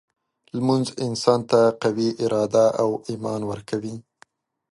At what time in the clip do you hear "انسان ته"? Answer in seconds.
1.05-1.61